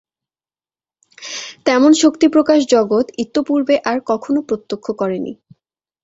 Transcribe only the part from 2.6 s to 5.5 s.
জগৎ ইতঃপূর্বে আর কখনও প্রত্যক্ষ করেনি।